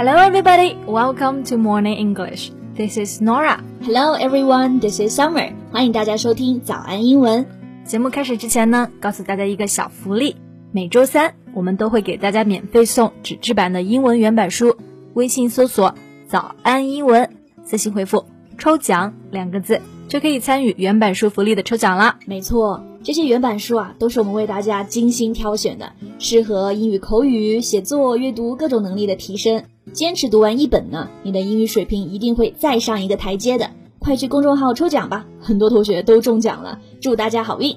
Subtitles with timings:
[0.00, 0.78] Hello, everybody.
[0.86, 2.52] Welcome to Morning English.
[2.74, 3.62] This is Nora.
[3.82, 4.80] Hello, everyone.
[4.80, 5.52] This is Summer.
[5.70, 7.44] 欢迎大家收听早安英文。
[7.84, 10.36] 节目开始之前呢，告诉大家一个小福利：
[10.72, 14.74] 每周三我们都会给大家免费送纸质版的英文原版书。
[15.12, 15.94] 微信搜索
[16.26, 18.24] “早安英文”，私信回复
[18.56, 22.18] “抽奖”两个字，就可以参与原版书福利的抽奖啦。
[22.26, 29.62] 没错，这些原版书啊，都是我们为大家精心挑选的，适合英语口语、写作、阅读各种能力的提升。
[29.92, 33.70] 坚持读完一本呢，你的英语水平一定会再上一个台阶的。
[34.00, 37.76] 快去公众号抽奖吧，很多同学都中奖了，祝大家好运。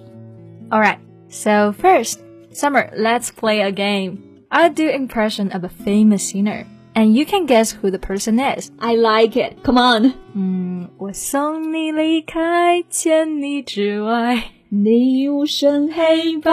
[0.72, 0.98] All right,
[1.30, 2.16] so first,
[2.52, 4.18] Summer, let's play a game.
[4.50, 6.66] I'll do impression of a famous singer,
[6.96, 8.72] And you can guess who the person is.
[8.80, 9.64] I like it.
[9.64, 10.14] Come on.
[10.36, 16.52] Mm, 嗯，我送你离开，千里之外，你无声黑白。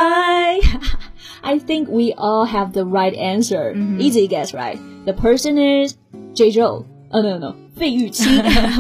[1.43, 3.75] I think we all have the right answer.
[3.75, 4.01] Mm -hmm.
[4.01, 4.79] Easy guess, right?
[5.05, 5.97] The person is
[6.35, 6.85] Jay Chou.
[7.13, 8.31] Oh no no，费玉清，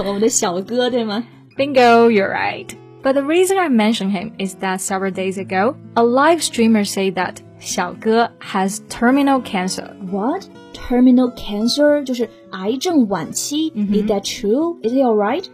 [0.06, 1.24] 我们的小哥对吗
[1.56, 2.68] ？Bingo, you're right.
[3.02, 7.14] But the reason I mention him is that several days ago, a live streamer said
[7.14, 9.94] that Xiao has terminal cancer.
[10.10, 10.48] What?
[10.79, 13.69] Terminal cancer 就是癌症晚期。
[13.69, 14.77] Is that true?
[14.83, 15.45] Is it alright?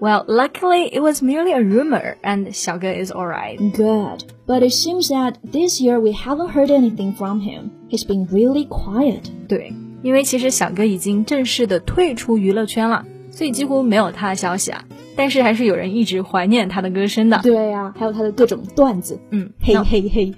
[0.00, 3.58] Well, luckily it was merely a rumor, and 小哥 is alright.
[3.58, 4.24] Good.
[4.46, 7.70] But it seems that this year we haven't heard anything from him.
[7.90, 9.24] He's been really quiet.
[9.46, 14.82] 对，因为其实小哥已经正式的退出娱乐圈了，所以几乎没有他的消息啊。
[15.16, 17.38] 但是还是有人一直怀念他的歌声的。
[17.42, 19.20] 对呀、还有他的各种段子。
[19.30, 20.32] 嗯，嘿那嘿嘿。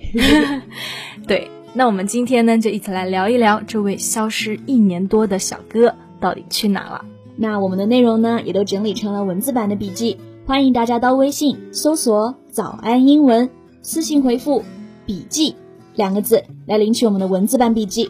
[1.28, 7.05] 对， 那我们今天呢，就一起来聊一聊这位消失一年多的小哥到底去哪了。
[7.35, 10.17] 那我们的内容呢，也都整理成了文字版的笔记，
[10.47, 13.47] 欢迎大家到微信搜索“早安英文”，
[13.83, 14.63] 私信回复
[15.05, 15.55] “笔记”
[15.93, 18.09] 两个字来领取我们的文字版笔记。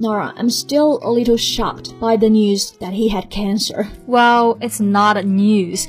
[0.00, 3.88] Nora, I'm still a little shocked by the news that he had cancer.
[4.06, 5.86] Well, it's not news,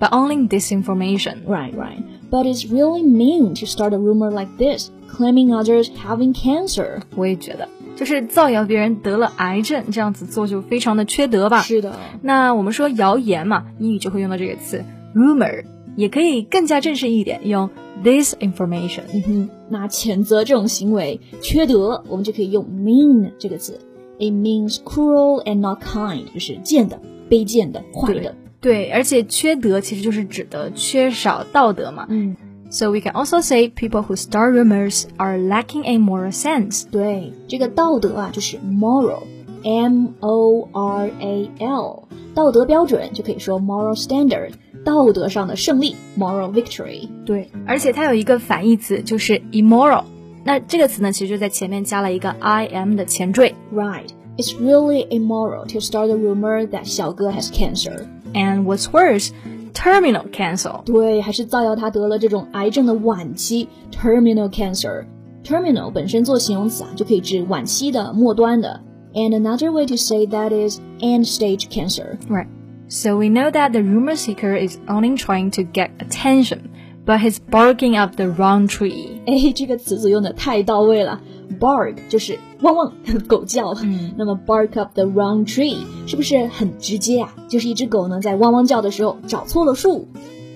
[0.00, 1.46] but only disinformation.
[1.46, 2.02] Right, right.
[2.28, 7.00] But it's really mean to start a rumor like this, claiming others having cancer.
[7.16, 11.60] 我也觉得，就是造谣别人得了癌症，这样子做就非常的缺德吧。
[11.62, 14.84] 是的，那我们说谣言嘛，英语就会用到这个词
[15.14, 15.64] rumor，
[15.96, 17.68] 也可以更加正式一点，用
[18.02, 19.02] disinformation。
[19.12, 23.78] 嗯哼，那谴责这种行为缺德，我们就可以用 mean 这个词。
[24.18, 27.00] It means cruel and not kind，就是贱的、
[27.30, 28.34] 卑贱的、坏的。
[28.60, 32.04] 对，而且缺德其实就是指的缺少道德嘛。
[32.10, 32.36] 嗯，
[32.69, 36.85] So we can also say people who start rumors are lacking a moral sense.
[36.89, 42.03] 对，这个道德啊，就是 moral，M O R A L，
[42.33, 44.51] 道德标准就可以说 moral standard，
[44.83, 47.07] 道德上的胜利，moral victory。
[47.25, 50.03] 对，而且它有一个反义词，就是 immoral。
[50.43, 53.55] 那这个词呢，其实就在前面加了一个 i m 的前缀。
[53.73, 54.09] Right.
[54.37, 58.05] It's really immoral to start a rumor that 小哥 has cancer.
[58.33, 59.29] And what's worse,
[59.73, 60.83] terminal cancer.
[60.83, 68.81] 对，还是造谣他得了这种癌症的晚期 terminal cancer。terminal 本身做形容词啊，就可以指晚期的、末端的。
[69.13, 72.17] And another way to say that is end stage cancer.
[72.27, 72.47] Right.
[72.87, 76.59] So we know that the rumor seeker is only trying to get attention,
[77.05, 79.21] but he's barking up the wrong tree.
[79.25, 81.21] 哎，这个词组用的太到位了。
[81.59, 82.93] bark 就是汪汪
[83.27, 85.77] 狗叫，嗯那么 bark up the wrong tree
[86.07, 87.33] 是不是很直接啊？
[87.47, 90.07] 就是一只狗呢在汪汪叫的时候找错了树。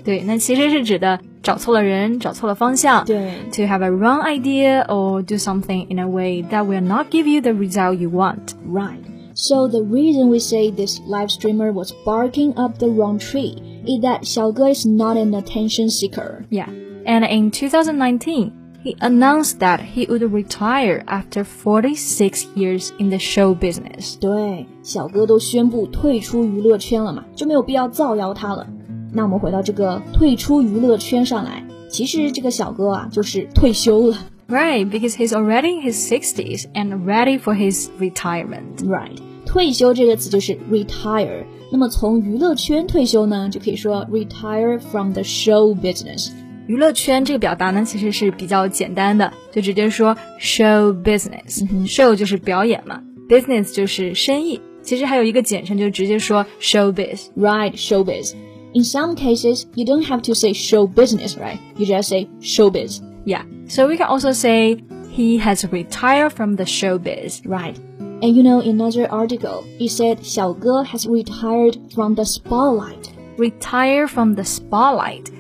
[0.04, 3.06] 对，那其实是指的找错了人，找错了方向。
[3.06, 7.28] 对 To have a wrong idea or do something in a way that will not give
[7.28, 8.54] you the result you want.
[8.66, 9.04] Right.
[9.36, 13.56] So the reason we say this live streamer was barking up the wrong tree
[13.86, 16.46] is that 小哥 is not an attention seeker.
[16.50, 16.70] Yeah.
[17.06, 18.52] And in 2019,
[18.84, 24.18] he announced that he would retire after 46 years in the show business.
[24.20, 28.68] 对，小哥都宣布退出娱乐圈了嘛，就没有必要造谣他了。
[29.12, 34.18] 那我们回到这个退出娱乐圈上来，其实这个小哥啊，就是退休了。
[34.48, 38.78] Right, because he's already in his 60s and ready for his retirement.
[38.84, 41.44] Right，退休这个词就是 retire。
[41.72, 46.32] 那么从娱乐圈退休呢，就可以说 retire from the show business。
[46.68, 54.62] 娱乐圈这个表达呢，其实是比较简单的，就直接说 show business。show 就是表演嘛，business 就是生意。
[54.82, 57.28] 其实还有一个简称，就直接说 showbiz。
[57.36, 58.34] Right, showbiz.
[58.74, 61.58] In some cases, you don't have to say show business, right?
[61.76, 63.00] You just say showbiz.
[63.26, 63.44] Yeah.
[63.68, 64.78] So we can also say
[65.12, 67.42] he has retired from the showbiz.
[67.46, 67.76] Right.
[68.22, 73.10] And you know, in another article, it said 小哥 has retired from the spotlight.
[73.38, 75.32] Retire from the spotlight.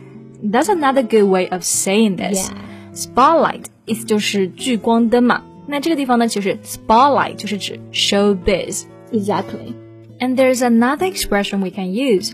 [0.44, 2.50] That's another good way of saying this.
[2.50, 2.58] Yeah.
[2.94, 5.44] Spotlight 意思就是聚光灯嘛。
[5.68, 8.84] 那这个地方呢，其实 spotlight 就是指 showbiz。
[9.12, 9.74] Exactly.
[10.20, 12.32] And there's another expression we can use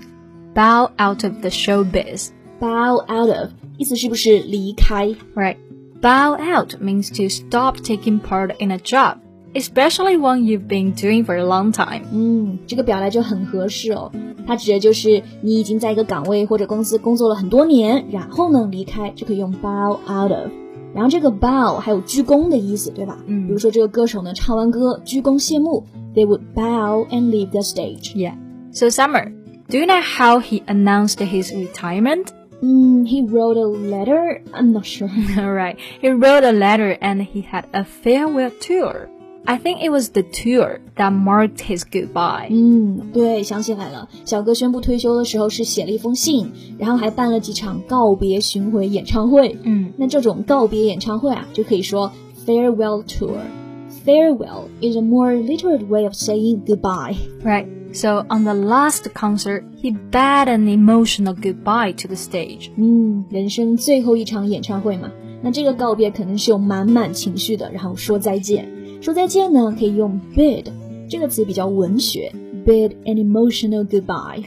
[0.53, 2.29] bow out of the showbiz.
[2.59, 5.15] Bow out of 意思是不是离开？
[5.35, 5.57] Right.
[6.01, 9.17] Bow out means to stop taking part in a job,
[9.53, 12.01] especially one you've been doing for a long time.
[12.11, 14.11] 嗯，这个表达就很合适哦。
[14.47, 20.51] 它指的就是你已经在一个岗位或者公司工作了很多年，然后呢离开，就可以用 bow out of。
[20.93, 23.17] 然后这个 bow 还有鞠躬的意思，对吧？
[23.27, 25.83] 嗯比如说这个歌手呢唱完歌鞠躬谢幕，
[26.13, 28.13] they would bow and leave the stage。
[28.15, 28.35] Yeah.
[28.71, 29.31] So Summer,
[29.67, 32.27] do you know how he announced his retirement?
[32.61, 34.41] 嗯，he wrote a letter.
[34.53, 35.09] I'm not sure.
[35.37, 35.75] right.
[36.01, 39.09] He wrote a letter and he had a farewell tour.
[39.47, 42.47] I think it was the tour that marked his goodbye.
[42.49, 49.55] 嗯，对，想起来了，小哥宣布退休的时候是写了一封信，然后还办了几场告别巡回演唱会。
[49.61, 52.11] 嗯那这种告别演唱会啊，就可以说
[52.45, 57.15] farewell tour。Farewell is a more literal way of saying goodbye.
[57.43, 57.67] Right.
[57.93, 62.71] So on the last concert, he bade an emotional goodbye to the stage.
[62.77, 65.11] 嗯，人生最后一场演唱会嘛，
[65.43, 68.67] 那这个告别肯定是有满满情绪的，然后说再见。
[69.01, 70.65] 说再见呢，可以用 bid
[71.09, 72.33] 这个词比较文学，
[72.65, 74.43] bid an emotional goodbye。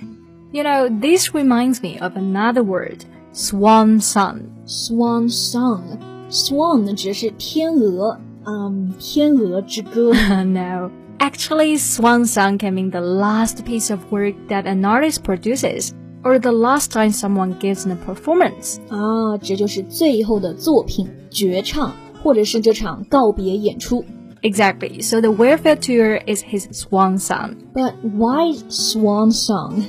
[0.51, 3.01] You know, this reminds me of another word,
[3.33, 4.41] swan song.
[4.67, 10.13] Swan song，swan 呢指的是天鹅，嗯，天鹅之歌。
[10.45, 10.91] no.
[11.19, 15.91] Actually, swan song can mean the last piece of work that an artist produces,
[16.23, 18.79] or the last time someone gives a performance.
[18.89, 21.93] 啊，这就是最后的作品绝唱，
[22.23, 24.05] 或者是这场告别演出。
[24.43, 25.03] Exactly.
[25.03, 27.71] So the welfare tour is his swan song.
[27.75, 29.87] But why swan song?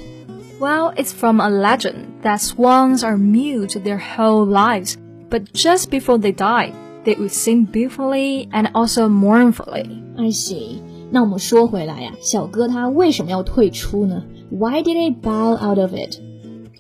[0.59, 4.97] Well, it's from a legend that swans are mute their whole lives,
[5.29, 6.73] but just before they die,
[7.05, 10.03] they would sing beautifully and also mournfully.
[10.17, 10.81] I see.
[11.11, 14.23] 那我们说回来呀，小哥他为什么要退出呢？
[14.51, 16.19] Why did he bow out of it?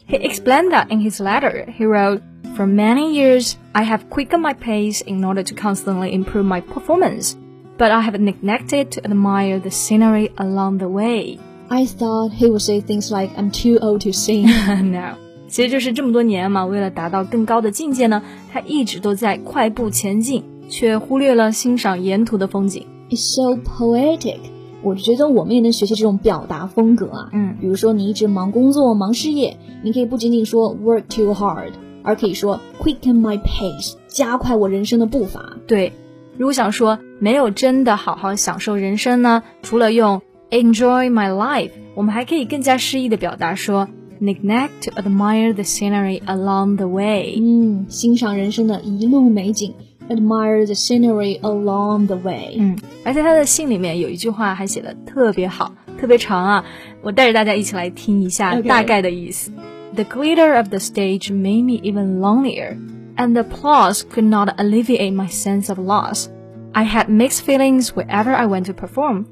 [0.07, 1.65] He explained that in his letter.
[1.71, 2.21] He wrote,
[2.55, 7.37] For many years, I have quickened my pace in order to constantly improve my performance,
[7.78, 11.38] But I have neglected to admire the scenery along the way.
[11.68, 14.46] I thought he would say things like I'm too old to sing.
[14.82, 15.16] no.
[15.48, 18.22] 其实就是这么多年嘛，为了达到更高的境界呢，
[18.52, 22.86] 他一直都在快步前进，却忽略了欣赏沿途的风景。
[23.10, 24.38] It's so poetic.
[24.82, 27.30] 我觉得我们也能学习这种表达风格啊。
[27.32, 31.72] 嗯比如说你一直忙工作、忙事业，你可以不仅仅说 work too hard，
[32.02, 35.56] 而可以说 quicken my pace，加快我人生的步伐。
[35.66, 35.92] 对，
[36.36, 40.20] 如果想说没有真的好好享受人生呢，除了用
[40.50, 43.88] enjoy my life，我们还可以更加诗意的表达说
[44.20, 47.36] neglect to admire the scenery along the way。
[47.38, 49.74] 嗯，欣赏人生的一路美景
[50.08, 52.56] ，admire the scenery along the way。
[52.58, 56.64] 嗯，而且他的信里面有一句话还写的特别好，特别长啊，
[57.02, 59.52] 我带着大家一起来听一下.大概的意思。
[59.94, 62.76] The glitter of the stage made me even lonelier,
[63.17, 66.29] and the applause could not alleviate my sense of loss.
[66.73, 69.25] I had mixed feelings wherever I went to perform.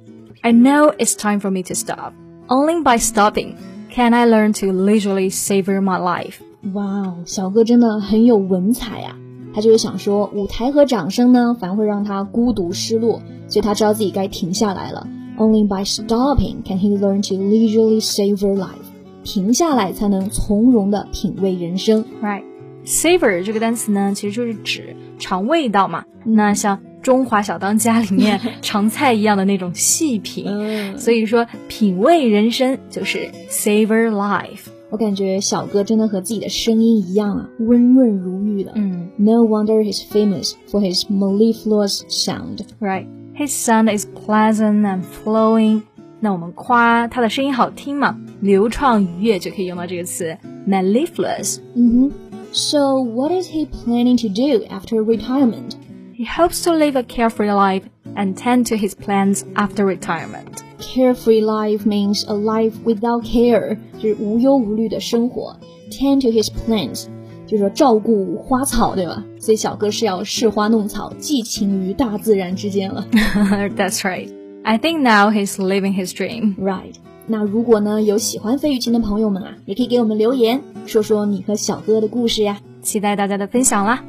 [0.44, 2.14] I know it's time for me to stop.
[2.50, 3.56] Only by stopping
[3.90, 6.40] can I learn to leisurely savor my life.
[6.74, 9.16] 哇哦，小哥真的很有文采啊！
[9.54, 15.08] 他就是想说，舞台和掌声呢，反而会让他孤独失落，所以他知道自己该停下来了。
[15.38, 18.86] Only by stopping can he learn to leisurely savor life。
[19.24, 22.04] 停下来才能从容的品味人生。
[22.22, 22.44] Right.
[22.85, 26.05] Savor 这个单词呢，其实就是指尝味道嘛。
[26.25, 34.67] 那像中华小当家里面尝菜一样的那种细品，嗯，所以说品味人生就是 savor life。
[34.91, 38.73] 我感觉小哥真的和自己的声音一样啊，温润如玉的。
[38.75, 42.59] 嗯 No wonder he's famous for his mellifluous sound。
[42.79, 43.07] ，Right.
[43.35, 45.83] His sound is pleasant and flowing.
[46.21, 50.37] 那我们夸他的声音好听嘛，流畅愉悦就可以用到这个词
[50.69, 51.59] mellifluous。
[51.75, 52.32] 嗯哼。
[52.52, 55.76] So what is he planning to do after retirement?
[56.14, 57.84] He hopes to live a carefree life
[58.16, 60.64] and tend to his plans after retirement.
[60.80, 65.56] Carefree life means a life without care，就是无忧无虑的生活。
[65.92, 67.06] Tend to his plants，
[67.46, 69.24] 就是说照顾花草，对吧？
[69.40, 73.06] 所以小哥是要视花弄草，寄情于大自然之间了。
[73.12, 74.30] That's right.
[74.64, 76.56] I think now he's living his dream.
[76.58, 76.96] Right。
[77.28, 82.59] 那如果呢有喜欢费玉清的朋友们啊，也可以给我们留言， 说说你和小哥的故事呀。
[82.83, 84.05] 期待大家的分享啦！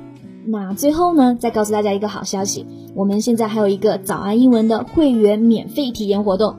[0.46, 2.66] 那最后呢，再告诉大家一个好消息，
[2.96, 6.58] 我们现在还有一个早安英文的会员免费体验活动。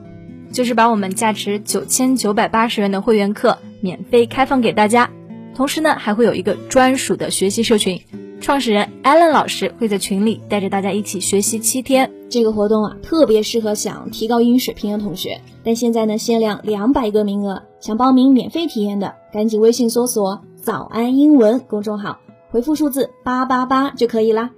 [0.51, 5.09] 就是把我们价值九千九百八十元的会员课免费开放给大家，
[5.53, 8.01] 同时呢还会有一个专属的学习社群，
[8.39, 12.09] 创始人 Allen 老师会在群里带着大家一起学习七天。
[12.29, 15.41] 这个活动啊，特别适合想提高英语水平的同学。
[15.63, 22.18] 但现在呢，限量两百个名额，想报名免费体验的，赶紧微信搜索“早安英文”公众号，
[22.50, 24.50] 回复数字八八八就可以啦。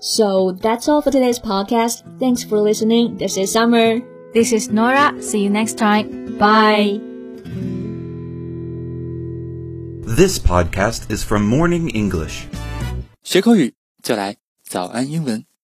[0.00, 2.00] So that's all for today's podcast.
[2.18, 3.18] Thanks for listening.
[3.18, 4.02] This is Summer.
[4.32, 5.12] This is Nora.
[5.20, 6.38] See you next time.
[6.38, 7.00] Bye.
[10.06, 12.46] This podcast is from Morning English.
[13.22, 15.50] 学口语就来早安英文。